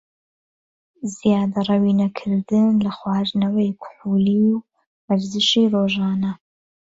[1.17, 4.63] زیادەڕەوی نەکردن لە خواردنەوەی کحولی و
[5.07, 6.31] وەرزشی رۆژانە